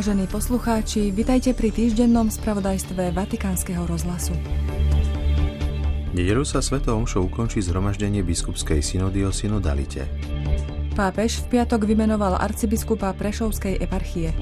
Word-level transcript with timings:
Vážení 0.00 0.24
poslucháči, 0.32 1.12
vitajte 1.12 1.52
pri 1.52 1.76
týždennom 1.76 2.32
spravodajstve 2.32 3.12
Vatikánskeho 3.12 3.84
rozhlasu. 3.84 4.32
Nedelu 6.16 6.40
sa 6.40 6.64
Svetou 6.64 6.96
Omšou 7.04 7.28
ukončí 7.28 7.60
zhromaždenie 7.60 8.24
biskupskej 8.24 8.80
synody 8.80 9.28
o 9.28 9.28
synodalite. 9.28 10.08
Pápež 10.96 11.44
v 11.44 11.52
piatok 11.52 11.84
vymenoval 11.84 12.40
arcibiskupa 12.40 13.12
Prešovskej 13.12 13.76
eparchie. 13.76 14.32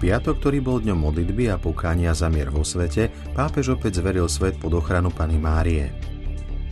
Piatok, 0.00 0.40
ktorý 0.40 0.64
bol 0.64 0.80
dňom 0.80 1.04
modlitby 1.04 1.52
a 1.52 1.60
pokánia 1.60 2.16
za 2.16 2.32
mier 2.32 2.48
vo 2.48 2.64
svete, 2.64 3.12
pápež 3.36 3.76
opäť 3.76 4.00
zveril 4.00 4.24
svet 4.24 4.56
pod 4.56 4.72
ochranu 4.72 5.12
Pany 5.12 5.36
Márie. 5.36 6.11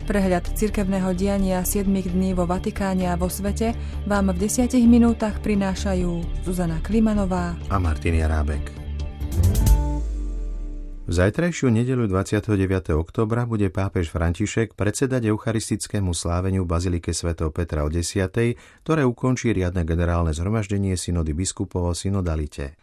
Prehľad 0.01 0.57
cirkevného 0.57 1.13
diania 1.13 1.61
7 1.61 1.85
dní 1.85 2.33
vo 2.33 2.49
Vatikáne 2.49 3.05
a 3.05 3.13
vo 3.13 3.29
svete 3.29 3.77
vám 4.09 4.33
v 4.33 4.49
10 4.49 4.73
minútach 4.89 5.37
prinášajú 5.45 6.41
Zuzana 6.41 6.81
Klimanová 6.81 7.53
a 7.69 7.77
Martin 7.77 8.17
Jarábek. 8.17 8.73
V 11.05 11.11
zajtrajšiu 11.11 11.69
nedelu 11.69 12.09
29. 12.09 12.97
oktobra 12.97 13.45
bude 13.45 13.69
pápež 13.69 14.09
František 14.09 14.73
predsedať 14.73 15.29
eucharistickému 15.29 16.17
sláveniu 16.17 16.65
Bazilike 16.65 17.13
svätého 17.13 17.53
Petra 17.53 17.85
o 17.85 17.89
10., 17.91 18.31
ktoré 18.81 19.01
ukončí 19.05 19.53
riadne 19.53 19.85
generálne 19.85 20.33
zhromaždenie 20.33 20.97
synody 20.97 21.37
biskupov 21.37 21.91
o 21.91 21.93
synodalite. 21.93 22.73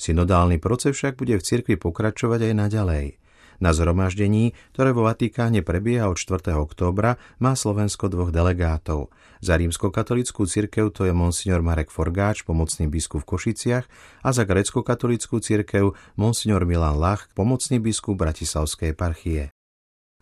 Synodálny 0.00 0.62
proces 0.64 0.96
však 0.96 1.20
bude 1.20 1.36
v 1.36 1.44
cirkvi 1.44 1.76
pokračovať 1.76 2.40
aj 2.48 2.52
naďalej– 2.56 3.06
na 3.62 3.74
zhromaždení, 3.74 4.54
ktoré 4.72 4.94
vo 4.94 5.06
Vatikáne 5.06 5.60
prebieha 5.60 6.06
od 6.10 6.16
4. 6.16 6.54
októbra, 6.54 7.20
má 7.42 7.54
Slovensko 7.54 8.08
dvoch 8.08 8.30
delegátov. 8.34 9.10
Za 9.44 9.60
rímskokatolickú 9.60 10.48
cirkev 10.48 10.88
to 10.94 11.04
je 11.04 11.12
monsignor 11.12 11.60
Marek 11.60 11.92
Forgáč, 11.92 12.46
pomocný 12.48 12.88
biskup 12.88 13.28
v 13.28 13.36
Košiciach 13.36 13.84
a 14.24 14.28
za 14.32 14.48
grecko-katolickú 14.48 15.42
cirkev 15.44 15.92
monsignor 16.16 16.64
Milan 16.64 16.96
Lach, 16.96 17.28
pomocný 17.36 17.76
biskup 17.82 18.16
Bratislavskej 18.16 18.96
eparchie. 18.96 19.52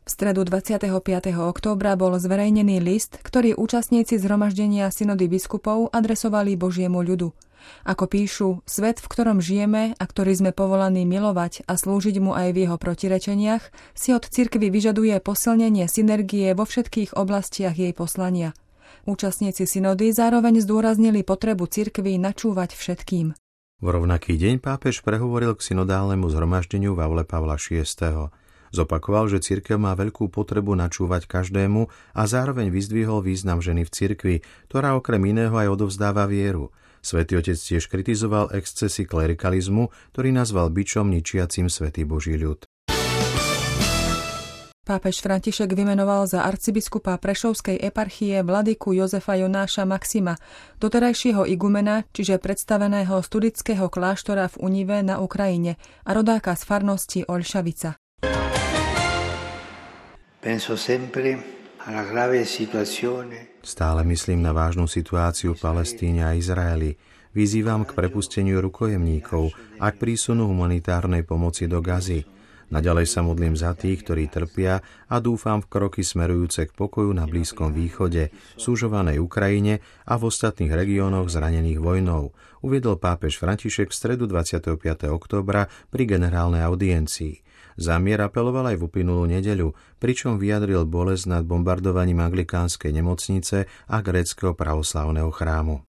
V 0.03 0.11
stredu 0.11 0.43
25. 0.43 0.91
októbra 1.39 1.95
bol 1.95 2.19
zverejnený 2.19 2.83
list, 2.83 3.23
ktorý 3.23 3.55
účastníci 3.55 4.19
zhromaždenia 4.19 4.91
synody 4.91 5.31
biskupov 5.31 5.95
adresovali 5.95 6.59
Božiemu 6.59 7.07
ľudu. 7.07 7.31
Ako 7.83 8.07
píšu, 8.07 8.63
svet, 8.63 9.03
v 9.03 9.11
ktorom 9.11 9.43
žijeme 9.43 9.99
a 9.99 10.05
ktorý 10.07 10.39
sme 10.39 10.51
povolaní 10.55 11.03
milovať 11.03 11.67
a 11.67 11.75
slúžiť 11.75 12.17
mu 12.23 12.31
aj 12.31 12.55
v 12.55 12.67
jeho 12.67 12.77
protirečeniach, 12.79 13.63
si 13.95 14.15
od 14.15 14.23
cirkvy 14.23 14.71
vyžaduje 14.71 15.19
posilnenie 15.19 15.91
synergie 15.91 16.55
vo 16.55 16.63
všetkých 16.63 17.19
oblastiach 17.19 17.75
jej 17.75 17.91
poslania. 17.91 18.55
Účastníci 19.03 19.67
synody 19.67 20.15
zároveň 20.15 20.63
zdôraznili 20.63 21.27
potrebu 21.27 21.67
cirkvy 21.67 22.23
načúvať 22.23 22.79
všetkým. 22.79 23.35
V 23.83 23.87
rovnaký 23.91 24.39
deň 24.39 24.63
pápež 24.63 25.03
prehovoril 25.03 25.59
k 25.59 25.75
synodálnemu 25.75 26.31
zhromaždeniu 26.31 26.95
v 26.95 27.03
Aule 27.03 27.27
Pavla 27.27 27.59
VI. 27.59 28.31
Zopakoval, 28.71 29.27
že 29.27 29.43
cirkev 29.43 29.77
má 29.77 29.93
veľkú 29.99 30.31
potrebu 30.31 30.79
načúvať 30.79 31.27
každému 31.27 31.91
a 32.15 32.23
zároveň 32.31 32.71
vyzdvihol 32.71 33.27
význam 33.27 33.59
ženy 33.59 33.83
v 33.83 33.91
cirkvi, 33.91 34.37
ktorá 34.71 34.95
okrem 34.95 35.21
iného 35.35 35.53
aj 35.59 35.67
odovzdáva 35.67 36.31
vieru– 36.31 36.71
Svetý 37.03 37.35
otec 37.35 37.59
tiež 37.59 37.91
kritizoval 37.91 38.55
excesy 38.55 39.03
klerikalizmu, 39.05 39.91
ktorý 40.15 40.31
nazval 40.31 40.71
bičom 40.71 41.11
ničiacim 41.11 41.67
svätý 41.67 42.07
Boží 42.07 42.39
ľud. 42.39 42.63
Pápež 44.83 45.23
František 45.23 45.79
vymenoval 45.79 46.27
za 46.27 46.43
arcibiskupa 46.43 47.15
Prešovskej 47.15 47.79
eparchie 47.79 48.43
vladyku 48.43 48.91
Jozefa 48.91 49.39
Jonáša 49.39 49.87
Maxima, 49.87 50.35
doterajšieho 50.83 51.47
igumena, 51.47 52.03
čiže 52.11 52.43
predstaveného 52.43 53.23
studického 53.23 53.87
kláštora 53.87 54.51
v 54.51 54.57
Unive 54.59 54.99
na 55.07 55.23
Ukrajine 55.23 55.79
a 56.03 56.11
rodáka 56.19 56.59
z 56.59 56.63
farnosti 56.67 57.21
Olšavica. 57.27 57.95
Penso 60.43 60.75
sempre 60.75 61.62
Stále 63.67 64.07
myslím 64.07 64.39
na 64.39 64.55
vážnu 64.55 64.87
situáciu 64.87 65.59
v 65.59 65.63
Palestíne 65.67 66.23
a 66.23 66.39
Izraeli. 66.39 66.95
Vyzývam 67.35 67.83
k 67.83 67.99
prepusteniu 67.99 68.63
rukojemníkov 68.63 69.51
a 69.83 69.91
k 69.91 69.99
prísunu 69.99 70.47
humanitárnej 70.47 71.27
pomoci 71.27 71.67
do 71.67 71.83
Gazy. 71.83 72.23
Naďalej 72.71 73.07
sa 73.11 73.21
modlím 73.27 73.59
za 73.59 73.75
tých, 73.75 74.01
ktorí 74.07 74.31
trpia 74.31 74.79
a 75.11 75.17
dúfam 75.19 75.59
v 75.59 75.69
kroky 75.69 76.07
smerujúce 76.07 76.71
k 76.71 76.73
pokoju 76.73 77.11
na 77.13 77.27
Blízkom 77.27 77.75
východe, 77.75 78.31
súžovanej 78.55 79.19
Ukrajine 79.19 79.83
a 80.07 80.17
v 80.17 80.31
ostatných 80.31 80.71
regiónoch 80.71 81.29
zranených 81.29 81.83
vojnou, 81.83 82.31
uviedol 82.63 82.97
pápež 82.97 83.43
František 83.43 83.91
v 83.91 83.99
stredu 83.99 84.25
25. 84.31 84.79
októbra 85.11 85.67
pri 85.91 86.03
generálnej 86.07 86.63
audiencii. 86.63 87.52
Zamier 87.81 88.21
apeloval 88.21 88.73
aj 88.73 88.77
v 88.81 88.85
uplynulú 88.89 89.25
nedeľu, 89.29 89.73
pričom 89.99 90.37
vyjadril 90.37 90.85
bolesť 90.85 91.25
nad 91.29 91.43
bombardovaním 91.47 92.21
anglikánskej 92.21 92.93
nemocnice 92.93 93.69
a 93.69 93.97
gréckého 94.05 94.53
pravoslavného 94.53 95.31
chrámu. 95.33 95.85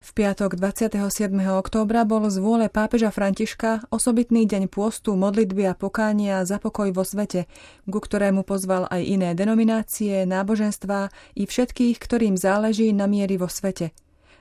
V 0.00 0.10
piatok 0.16 0.58
27. 0.58 1.30
októbra 1.54 2.02
bol 2.02 2.26
z 2.32 2.42
vôle 2.42 2.66
pápeža 2.66 3.14
Františka 3.14 3.86
osobitný 3.94 4.42
deň 4.42 4.66
pôstu, 4.66 5.14
modlitby 5.14 5.70
a 5.70 5.78
pokánia 5.78 6.42
za 6.42 6.58
pokoj 6.58 6.90
vo 6.90 7.06
svete, 7.06 7.46
ku 7.86 8.02
ktorému 8.02 8.42
pozval 8.42 8.90
aj 8.90 9.06
iné 9.06 9.30
denominácie, 9.38 10.26
náboženstvá 10.26 11.14
i 11.38 11.46
všetkých, 11.46 12.00
ktorým 12.02 12.34
záleží 12.34 12.90
na 12.90 13.06
miery 13.06 13.38
vo 13.38 13.46
svete– 13.46 13.94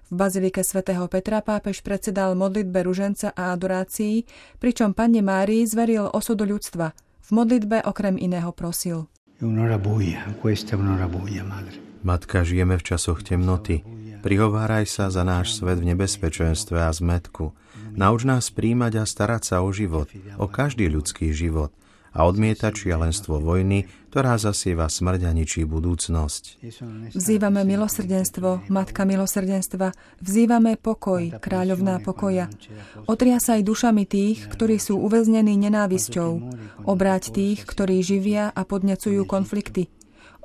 v 0.09 0.13
bazilike 0.17 0.65
svätého 0.65 1.05
Petra 1.05 1.45
pápež 1.45 1.85
predsedal 1.85 2.33
modlitbe 2.33 2.81
ruženca 2.81 3.29
a 3.37 3.53
adorácií, 3.53 4.25
pričom 4.57 4.97
Panne 4.97 5.21
Márii 5.21 5.63
zveril 5.69 6.09
osudu 6.09 6.49
ľudstva. 6.49 6.97
V 7.21 7.29
modlitbe 7.29 7.85
okrem 7.85 8.17
iného 8.17 8.49
prosil. 8.49 9.05
Matka, 11.99 12.37
žijeme 12.41 12.75
v 12.75 12.83
časoch 12.83 13.21
temnoty. 13.21 13.85
Prihováraj 14.19 14.85
sa 14.89 15.05
za 15.13 15.23
náš 15.23 15.55
svet 15.55 15.79
v 15.79 15.95
nebezpečenstve 15.95 16.75
a 16.75 16.91
zmetku. 16.91 17.55
Nauč 17.95 18.27
nás 18.27 18.51
príjmať 18.51 18.99
a 18.99 19.03
starať 19.07 19.41
sa 19.45 19.55
o 19.63 19.69
život, 19.71 20.11
o 20.41 20.49
každý 20.49 20.89
ľudský 20.91 21.31
život– 21.31 21.71
a 22.13 22.25
odmietať 22.25 22.73
šialenstvo 22.73 23.37
vojny, 23.37 23.85
ktorá 24.09 24.41
zasieva 24.41 24.89
smrť 24.89 25.29
a 25.29 25.31
ničí 25.31 25.61
budúcnosť. 25.69 26.57
Vzývame 27.13 27.61
milosrdenstvo, 27.61 28.65
Matka 28.73 29.05
milosrdenstva, 29.05 29.93
vzývame 30.17 30.81
pokoj, 30.81 31.37
kráľovná 31.37 32.01
pokoja. 32.01 32.49
Otriasaj 33.05 33.61
dušami 33.61 34.09
tých, 34.09 34.49
ktorí 34.49 34.81
sú 34.81 34.97
uväznení 34.97 35.53
nenávisťou. 35.69 36.31
Obráť 36.89 37.29
tých, 37.29 37.69
ktorí 37.69 38.01
živia 38.01 38.49
a 38.49 38.65
podnecujú 38.65 39.29
konflikty. 39.29 39.93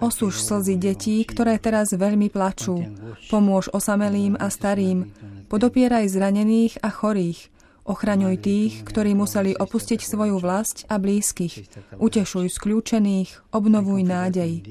Osúž 0.03 0.43
slzy 0.43 0.75
detí, 0.75 1.23
ktoré 1.23 1.57
teraz 1.63 1.95
veľmi 1.95 2.27
plačú. 2.29 2.83
Pomôž 3.31 3.71
osamelým 3.71 4.35
a 4.37 4.51
starým. 4.51 5.15
Podopieraj 5.47 6.11
zranených 6.11 6.83
a 6.83 6.91
chorých 6.91 7.54
Ochraňuj 7.85 8.41
tých, 8.41 8.73
ktorí 8.89 9.13
museli 9.13 9.53
opustiť 9.53 10.01
svoju 10.01 10.41
vlast 10.41 10.89
a 10.89 10.97
blízkych. 10.97 11.69
Utešuj 12.01 12.49
skľúčených, 12.49 13.53
obnovuj 13.53 14.01
nádej. 14.09 14.65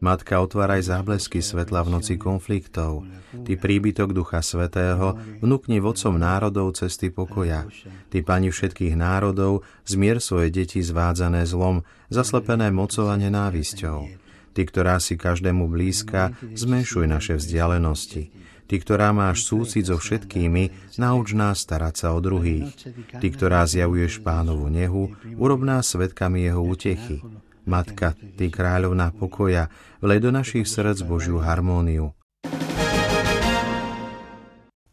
Matka, 0.00 0.40
otváraj 0.40 0.88
záblesky 0.88 1.44
svetla 1.44 1.84
v 1.84 1.92
noci 1.92 2.16
konfliktov. 2.16 3.04
Ty 3.30 3.52
príbytok 3.54 4.16
Ducha 4.16 4.40
Svetého, 4.40 5.14
vnúkni 5.44 5.76
vodcom 5.78 6.16
národov 6.16 6.72
cesty 6.74 7.12
pokoja. 7.12 7.68
Ty, 8.08 8.24
Pani 8.24 8.48
všetkých 8.48 8.96
národov, 8.96 9.62
zmier 9.84 10.18
svoje 10.18 10.48
deti 10.48 10.80
zvádzané 10.80 11.44
zlom, 11.44 11.84
zaslepené 12.08 12.72
mocou 12.72 13.12
a 13.12 13.16
nenávisťou. 13.20 14.08
Ty, 14.56 14.62
ktorá 14.66 14.98
si 14.98 15.20
každému 15.20 15.68
blízka, 15.68 16.34
zmenšuj 16.42 17.04
naše 17.06 17.36
vzdialenosti. 17.36 18.32
Ty, 18.70 18.78
ktorá 18.78 19.10
máš 19.10 19.50
súcit 19.50 19.90
so 19.90 19.98
všetkými, 19.98 20.94
nauč 20.94 21.34
nás 21.34 21.58
starať 21.66 22.06
sa 22.06 22.08
o 22.14 22.22
druhých. 22.22 22.70
Ty, 23.18 23.26
ktorá 23.34 23.66
zjavuješ 23.66 24.22
pánovu 24.22 24.70
nehu, 24.70 25.10
urob 25.42 25.66
nás 25.66 25.90
svetkami 25.90 26.46
jeho 26.46 26.62
útechy. 26.62 27.18
Matka, 27.66 28.14
Ty 28.14 28.46
kráľovná 28.46 29.10
pokoja, 29.10 29.66
vlej 29.98 30.22
do 30.22 30.30
našich 30.30 30.70
srdc 30.70 31.02
Božiu 31.02 31.42
harmóniu. 31.42 32.14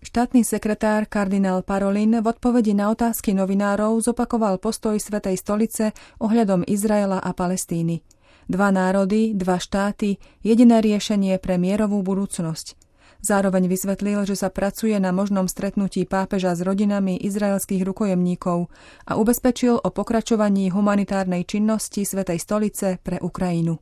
Štátny 0.01 0.41
sekretár 0.41 1.05
kardinál 1.05 1.61
Parolin 1.61 2.17
v 2.17 2.25
odpovedi 2.25 2.73
na 2.73 2.89
otázky 2.89 3.37
novinárov 3.37 4.01
zopakoval 4.01 4.57
postoj 4.57 4.97
Svetej 4.97 5.37
stolice 5.37 5.93
ohľadom 6.17 6.65
Izraela 6.65 7.21
a 7.21 7.29
Palestíny. 7.29 8.01
Dva 8.49 8.73
národy, 8.73 9.37
dva 9.37 9.61
štáty, 9.61 10.17
jediné 10.41 10.81
riešenie 10.81 11.37
pre 11.37 11.61
mierovú 11.61 12.01
budúcnosť. 12.01 12.76
Zároveň 13.21 13.65
vysvetlil, 13.65 14.23
že 14.29 14.37
sa 14.37 14.53
pracuje 14.53 14.93
na 15.01 15.09
možnom 15.09 15.49
stretnutí 15.49 16.05
pápeža 16.05 16.53
s 16.53 16.61
rodinami 16.61 17.17
izraelských 17.17 17.81
rukojemníkov 17.81 18.69
a 19.09 19.11
ubezpečil 19.17 19.81
o 19.81 19.89
pokračovaní 19.89 20.69
humanitárnej 20.69 21.43
činnosti 21.49 22.05
Svetej 22.05 22.39
stolice 22.39 22.87
pre 23.01 23.17
Ukrajinu. 23.17 23.81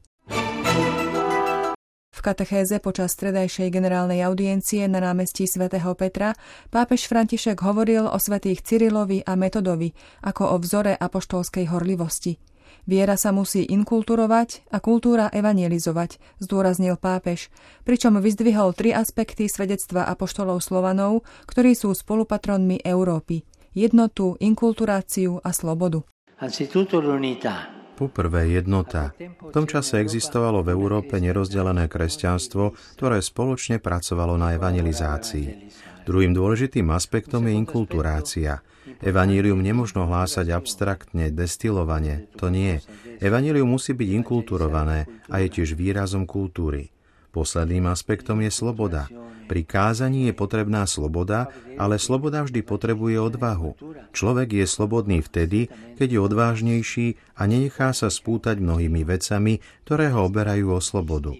V 2.15 2.19
katechéze 2.23 2.79
počas 2.79 3.11
stredajšej 3.11 3.69
generálnej 3.75 4.23
audiencie 4.23 4.87
na 4.87 5.03
námestí 5.03 5.45
svätého 5.45 5.91
Petra 5.99 6.31
pápež 6.71 7.11
František 7.11 7.59
hovoril 7.59 8.07
o 8.07 8.15
svätých 8.15 8.63
Cyrilovi 8.63 9.19
a 9.27 9.35
Metodovi 9.35 9.91
ako 10.23 10.55
o 10.55 10.57
vzore 10.57 10.95
apoštolskej 10.95 11.67
horlivosti. 11.69 12.54
Viera 12.85 13.17
sa 13.17 13.33
musí 13.33 13.65
inkulturovať 13.65 14.69
a 14.69 14.77
kultúra 14.77 15.33
evangelizovať, 15.33 16.21
zdôraznil 16.37 17.01
pápež, 17.01 17.49
pričom 17.81 18.21
vyzdvihol 18.21 18.77
tri 18.77 18.93
aspekty 18.93 19.49
svedectva 19.49 20.05
apoštolov 20.05 20.61
Slovanov, 20.61 21.25
ktorí 21.49 21.73
sú 21.73 21.97
spolupatronmi 21.97 22.85
Európy. 22.85 23.41
Jednotu, 23.73 24.37
inkulturáciu 24.37 25.41
a 25.41 25.49
slobodu. 25.49 26.05
Anzitutto 26.37 27.01
l'unità, 27.01 27.84
Poprvé 27.95 28.51
jednota. 28.51 29.15
V 29.17 29.51
tom 29.55 29.63
čase 29.63 30.03
existovalo 30.03 30.61
v 30.61 30.75
Európe 30.75 31.15
nerozdelené 31.17 31.87
kresťanstvo, 31.87 32.75
ktoré 32.99 33.23
spoločne 33.23 33.79
pracovalo 33.79 34.35
na 34.35 34.51
evangelizácii. 34.59 35.71
Druhým 36.05 36.37
dôležitým 36.37 36.91
aspektom 36.93 37.49
je 37.49 37.57
inkulturácia. 37.57 38.61
Evanílium 39.01 39.57
nemožno 39.63 40.05
hlásať 40.05 40.53
abstraktne, 40.53 41.33
destilovane. 41.33 42.29
To 42.37 42.53
nie. 42.53 42.77
Evanílium 43.17 43.65
musí 43.65 43.97
byť 43.97 44.09
inkulturované 44.21 45.09
a 45.31 45.41
je 45.41 45.47
tiež 45.49 45.73
výrazom 45.73 46.29
kultúry. 46.29 46.93
Posledným 47.33 47.89
aspektom 47.89 48.39
je 48.45 48.51
sloboda. 48.53 49.09
Pri 49.45 49.61
kázaní 49.61 50.29
je 50.29 50.33
potrebná 50.33 50.89
sloboda, 50.89 51.53
ale 51.77 52.01
sloboda 52.01 52.41
vždy 52.41 52.65
potrebuje 52.65 53.17
odvahu. 53.21 53.77
Človek 54.09 54.57
je 54.57 54.65
slobodný 54.65 55.21
vtedy, 55.21 55.69
keď 56.01 56.07
je 56.09 56.19
odvážnejší 56.19 57.07
a 57.37 57.45
nenechá 57.45 57.93
sa 57.93 58.09
spútať 58.09 58.57
mnohými 58.57 59.05
vecami, 59.05 59.61
ktoré 59.85 60.09
ho 60.09 60.25
oberajú 60.25 60.73
o 60.73 60.81
slobodu. 60.81 61.37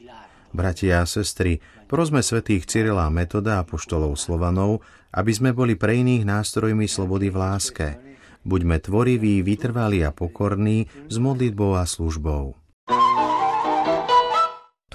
Bratia 0.56 1.04
a 1.04 1.10
sestry, 1.10 1.60
prosme 1.92 2.24
svetých 2.24 2.64
Cyrila 2.64 3.12
Metoda 3.12 3.60
a 3.60 3.68
poštolov 3.68 4.16
Slovanov, 4.16 4.86
aby 5.12 5.32
sme 5.36 5.52
boli 5.52 5.76
pre 5.76 6.00
iných 6.00 6.24
nástrojmi 6.24 6.88
slobody 6.88 7.28
v 7.28 7.38
láske. 7.38 7.88
Buďme 8.46 8.80
tvoriví, 8.80 9.42
vytrvalí 9.42 10.06
a 10.06 10.16
pokorní 10.16 10.88
s 11.10 11.16
modlitbou 11.18 11.76
a 11.76 11.84
službou. 11.84 12.65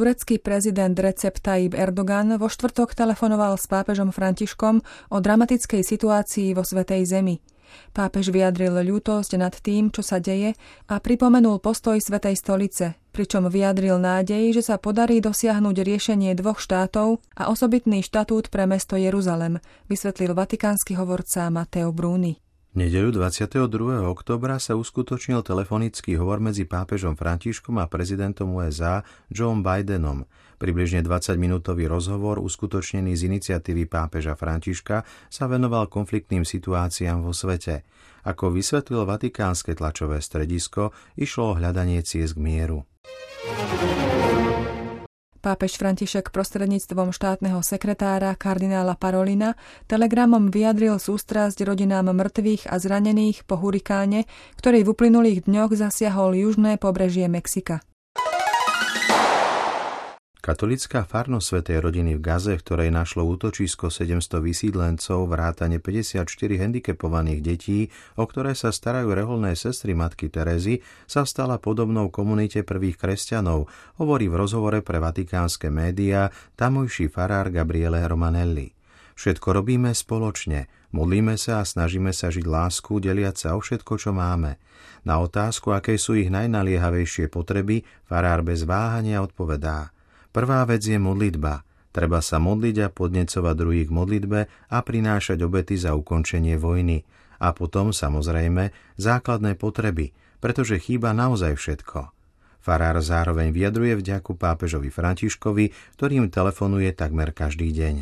Turecký 0.00 0.40
prezident 0.40 0.96
Recep 0.96 1.42
Tayyip 1.42 1.76
Erdogan 1.76 2.38
vo 2.40 2.48
štvrtok 2.48 2.96
telefonoval 2.96 3.58
s 3.60 3.68
pápežom 3.68 4.14
Františkom 4.14 4.80
o 5.10 5.16
dramatickej 5.20 5.82
situácii 5.84 6.56
vo 6.56 6.64
Svetej 6.64 7.04
Zemi. 7.04 7.36
Pápež 7.92 8.32
vyjadril 8.32 8.80
ľútosť 8.86 9.36
nad 9.36 9.52
tým, 9.52 9.92
čo 9.92 10.00
sa 10.00 10.16
deje 10.16 10.56
a 10.88 10.94
pripomenul 11.02 11.60
postoj 11.60 12.00
Svetej 12.00 12.38
stolice, 12.38 12.96
pričom 13.12 13.50
vyjadril 13.52 14.00
nádej, 14.00 14.56
že 14.56 14.62
sa 14.72 14.80
podarí 14.80 15.20
dosiahnuť 15.20 15.76
riešenie 15.82 16.32
dvoch 16.32 16.62
štátov 16.62 17.20
a 17.36 17.50
osobitný 17.52 18.00
štatút 18.00 18.48
pre 18.48 18.64
mesto 18.64 18.96
Jeruzalem, 18.96 19.60
vysvetlil 19.90 20.32
vatikánsky 20.32 20.96
hovorca 20.96 21.50
Mateo 21.52 21.92
Bruni. 21.92 22.38
Nedeľu 22.70 23.18
22. 23.18 23.66
oktobra 24.06 24.62
sa 24.62 24.78
uskutočnil 24.78 25.42
telefonický 25.42 26.14
hovor 26.14 26.38
medzi 26.38 26.62
pápežom 26.62 27.18
Františkom 27.18 27.82
a 27.82 27.90
prezidentom 27.90 28.54
USA 28.54 29.02
Joe 29.26 29.58
Bidenom. 29.58 30.22
Približne 30.54 31.02
20-minútový 31.02 31.90
rozhovor 31.90 32.38
uskutočnený 32.38 33.18
z 33.18 33.26
iniciatívy 33.26 33.90
pápeža 33.90 34.38
Františka 34.38 35.02
sa 35.26 35.44
venoval 35.50 35.90
konfliktným 35.90 36.46
situáciám 36.46 37.26
vo 37.26 37.34
svete. 37.34 37.82
Ako 38.22 38.54
vysvetlil 38.54 39.02
vatikánske 39.02 39.74
tlačové 39.74 40.22
stredisko, 40.22 40.94
išlo 41.18 41.50
o 41.50 41.58
hľadanie 41.58 42.06
ciest 42.06 42.38
k 42.38 42.44
mieru. 42.54 42.86
Pápež 45.40 45.80
František 45.80 46.36
prostredníctvom 46.36 47.16
štátneho 47.16 47.64
sekretára 47.64 48.36
kardinála 48.36 48.92
Parolina 48.92 49.56
telegramom 49.88 50.52
vyjadril 50.52 51.00
sústrasť 51.00 51.64
rodinám 51.64 52.12
mŕtvych 52.12 52.68
a 52.68 52.76
zranených 52.76 53.48
po 53.48 53.56
hurikáne, 53.56 54.28
ktorý 54.60 54.84
v 54.84 54.92
uplynulých 54.92 55.48
dňoch 55.48 55.72
zasiahol 55.72 56.36
južné 56.36 56.76
pobrežie 56.76 57.24
Mexika. 57.24 57.80
Katolická 60.50 61.06
farnosť 61.06 61.46
Svetej 61.46 61.78
rodiny 61.78 62.12
v 62.18 62.26
Gaze, 62.26 62.58
v 62.58 62.64
ktorej 62.66 62.90
našlo 62.90 63.22
útočisko 63.22 63.86
700 63.86 64.42
vysídlencov, 64.42 65.30
vrátane 65.30 65.78
54 65.78 66.26
handicapovaných 66.26 67.38
detí, 67.38 67.86
o 68.18 68.26
ktoré 68.26 68.58
sa 68.58 68.74
starajú 68.74 69.14
reholné 69.14 69.54
sestry 69.54 69.94
matky 69.94 70.26
Terezy, 70.26 70.82
sa 71.06 71.22
stala 71.22 71.62
podobnou 71.62 72.10
komunite 72.10 72.66
prvých 72.66 72.98
kresťanov, 72.98 73.70
hovorí 74.02 74.26
v 74.26 74.42
rozhovore 74.42 74.82
pre 74.82 74.98
vatikánske 74.98 75.70
médiá 75.70 76.34
tamojší 76.58 77.14
farár 77.14 77.54
Gabriele 77.54 78.02
Romanelli. 78.02 78.74
Všetko 79.14 79.54
robíme 79.54 79.94
spoločne, 79.94 80.66
modlíme 80.90 81.38
sa 81.38 81.62
a 81.62 81.68
snažíme 81.68 82.10
sa 82.10 82.26
žiť 82.26 82.50
lásku, 82.50 82.98
deliať 82.98 83.36
sa 83.38 83.48
o 83.54 83.62
všetko, 83.62 84.02
čo 84.02 84.10
máme. 84.10 84.58
Na 85.06 85.22
otázku, 85.22 85.70
aké 85.70 85.94
sú 85.94 86.18
ich 86.18 86.26
najnaliehavejšie 86.26 87.30
potreby, 87.30 87.86
farár 88.02 88.42
bez 88.42 88.66
váhania 88.66 89.22
odpovedá– 89.22 89.94
Prvá 90.30 90.62
vec 90.62 90.86
je 90.86 90.94
modlitba. 90.94 91.66
Treba 91.90 92.22
sa 92.22 92.38
modliť 92.38 92.76
a 92.86 92.88
podnecovať 92.94 93.54
druhých 93.58 93.90
k 93.90 93.96
modlitbe 93.98 94.40
a 94.46 94.78
prinášať 94.78 95.42
obety 95.42 95.74
za 95.74 95.98
ukončenie 95.98 96.54
vojny. 96.54 97.02
A 97.42 97.50
potom, 97.50 97.90
samozrejme, 97.90 98.70
základné 98.94 99.58
potreby, 99.58 100.14
pretože 100.38 100.78
chýba 100.78 101.10
naozaj 101.10 101.58
všetko. 101.58 102.14
Farár 102.62 103.02
zároveň 103.02 103.50
vyjadruje 103.50 103.98
vďaku 103.98 104.38
pápežovi 104.38 104.92
Františkovi, 104.92 105.98
ktorým 105.98 106.30
telefonuje 106.30 106.94
takmer 106.94 107.34
každý 107.34 107.74
deň. 107.74 107.94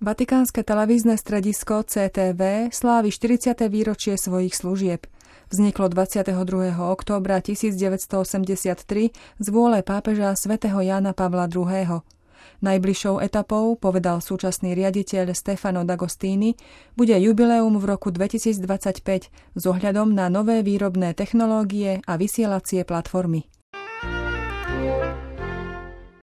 Vatikánske 0.00 0.64
televízne 0.64 1.20
stredisko 1.20 1.84
CTV 1.84 2.72
slávi 2.72 3.12
40. 3.12 3.52
výročie 3.68 4.16
svojich 4.16 4.56
služieb– 4.56 5.04
Vzniklo 5.46 5.86
22. 5.86 6.74
októbra 6.74 7.38
1983 7.38 9.14
z 9.38 9.46
vôle 9.46 9.78
pápeža 9.86 10.34
svätého 10.34 10.74
Jána 10.82 11.14
Pavla 11.14 11.46
II. 11.46 12.02
Najbližšou 12.66 13.22
etapou, 13.22 13.78
povedal 13.78 14.18
súčasný 14.18 14.74
riaditeľ 14.74 15.30
Stefano 15.38 15.86
D'Agostini, 15.86 16.58
bude 16.98 17.14
jubileum 17.14 17.78
v 17.78 17.84
roku 17.86 18.10
2025 18.10 19.30
s 19.54 19.62
ohľadom 19.62 20.10
na 20.10 20.26
nové 20.26 20.66
výrobné 20.66 21.14
technológie 21.14 22.02
a 22.10 22.18
vysielacie 22.18 22.82
platformy. 22.82 23.46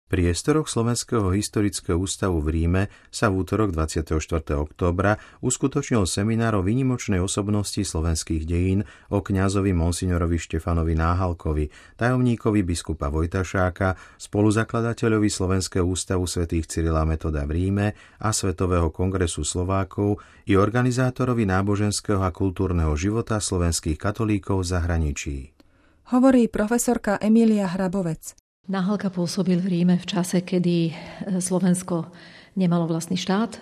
Pri 0.08 0.24
priestoroch 0.24 0.72
Slovenského 0.72 1.36
historického 1.36 2.00
ústavu 2.00 2.40
v 2.40 2.48
Ríme 2.56 2.82
sa 3.12 3.28
v 3.28 3.44
útorok 3.44 3.76
24. 3.76 4.16
októbra 4.56 5.20
uskutočnil 5.44 6.08
seminár 6.08 6.56
o 6.56 6.64
výnimočnej 6.64 7.20
osobnosti 7.20 7.84
slovenských 7.84 8.48
dejín 8.48 8.88
o 9.12 9.20
kňazovi 9.20 9.76
monsignorovi 9.76 10.40
Štefanovi 10.40 10.96
Náhalkovi, 10.96 11.68
tajomníkovi 12.00 12.60
biskupa 12.64 13.12
Vojtašáka, 13.12 14.00
spoluzakladateľovi 14.16 15.28
Slovenského 15.28 15.84
ústavu 15.84 16.24
svätých 16.24 16.64
Cyrila 16.72 17.04
Metoda 17.04 17.44
v 17.44 17.60
Ríme 17.60 17.86
a 18.24 18.32
Svetového 18.32 18.88
kongresu 18.88 19.44
Slovákov 19.44 20.24
i 20.48 20.56
organizátorovi 20.56 21.44
náboženského 21.44 22.24
a 22.24 22.32
kultúrneho 22.32 22.96
života 22.96 23.44
slovenských 23.44 24.00
katolíkov 24.00 24.64
v 24.64 24.68
zahraničí. 24.72 25.36
Hovorí 26.16 26.48
profesorka 26.48 27.20
Emília 27.20 27.68
Hrabovec. 27.68 28.47
Nahalka 28.68 29.08
pôsobil 29.08 29.56
v 29.56 29.80
Ríme 29.80 29.96
v 29.96 30.04
čase, 30.04 30.44
kedy 30.44 30.76
e, 30.84 30.92
Slovensko 31.40 32.12
nemalo 32.52 32.84
vlastný 32.84 33.16
štát 33.16 33.56
e, 33.56 33.60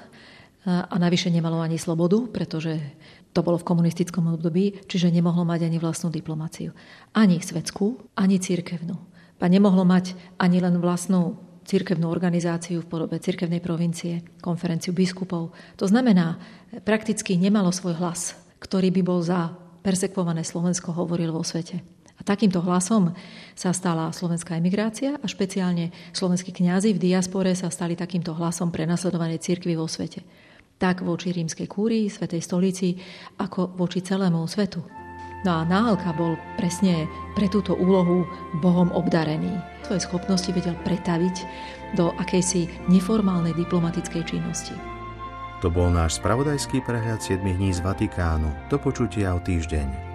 a 0.67 0.95
navyše 0.99 1.31
nemalo 1.31 1.63
ani 1.63 1.79
slobodu, 1.79 2.27
pretože 2.27 2.83
to 3.31 3.47
bolo 3.47 3.55
v 3.55 3.71
komunistickom 3.71 4.27
období, 4.35 4.83
čiže 4.91 5.15
nemohlo 5.15 5.47
mať 5.47 5.71
ani 5.71 5.79
vlastnú 5.79 6.11
diplomáciu. 6.11 6.75
Ani 7.15 7.39
svetskú, 7.39 8.03
ani 8.19 8.43
církevnú. 8.43 8.99
A 9.39 9.47
nemohlo 9.47 9.87
mať 9.87 10.19
ani 10.43 10.59
len 10.59 10.83
vlastnú 10.83 11.39
církevnú 11.71 12.11
organizáciu 12.11 12.83
v 12.83 12.91
podobe 12.91 13.23
církevnej 13.23 13.63
provincie, 13.63 14.27
konferenciu 14.43 14.91
biskupov. 14.91 15.55
To 15.79 15.87
znamená, 15.87 16.43
prakticky 16.83 17.39
nemalo 17.39 17.71
svoj 17.71 17.95
hlas, 17.95 18.35
ktorý 18.59 18.91
by 18.91 19.03
bol 19.07 19.23
za 19.23 19.55
persekvované 19.87 20.43
Slovensko 20.43 20.91
hovoril 20.91 21.31
vo 21.31 21.47
svete. 21.47 21.96
A 22.17 22.25
takýmto 22.25 22.65
hlasom 22.65 23.13
sa 23.53 23.77
stala 23.77 24.09
slovenská 24.09 24.57
emigrácia 24.57 25.21
a 25.21 25.27
špeciálne 25.29 25.93
slovenskí 26.17 26.53
kňazi 26.53 26.97
v 26.97 27.03
diaspore 27.13 27.53
sa 27.53 27.69
stali 27.69 27.93
takýmto 27.93 28.33
hlasom 28.33 28.73
pre 28.73 28.89
nasledované 28.89 29.37
cirkvy 29.37 29.77
vo 29.77 29.85
svete. 29.85 30.25
Tak 30.77 31.05
voči 31.05 31.33
rímskej 31.33 31.69
kúrii, 31.69 32.09
Svetej 32.09 32.45
stolici, 32.45 32.97
ako 33.41 33.77
voči 33.77 34.05
celému 34.05 34.45
svetu. 34.45 34.85
No 35.45 35.61
a 35.61 35.69
Náhalka 35.69 36.17
bol 36.17 36.35
presne 36.57 37.07
pre 37.37 37.47
túto 37.47 37.77
úlohu 37.77 38.25
Bohom 38.65 38.89
obdarený. 38.93 39.53
Svoje 39.85 40.05
schopnosti 40.05 40.49
vedel 40.51 40.75
pretaviť 40.83 41.37
do 41.95 42.11
akejsi 42.17 42.67
neformálnej 42.89 43.55
diplomatickej 43.55 44.23
činnosti. 44.27 44.75
To 45.65 45.73
bol 45.73 45.89
náš 45.89 46.21
spravodajský 46.21 46.85
prehľad 46.85 47.25
7 47.25 47.41
dní 47.41 47.73
z 47.73 47.81
Vatikánu. 47.81 48.69
Do 48.69 48.77
počutia 48.77 49.33
o 49.33 49.41
týždeň. 49.41 50.06